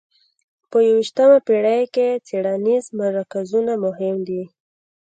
په 0.71 0.77
یویشتمه 0.87 1.37
پېړۍ 1.47 1.83
کې 1.95 2.07
څېړنیز 2.27 2.85
مرکزونه 3.01 3.73
مهم 3.85 4.15
دي. 4.27 4.43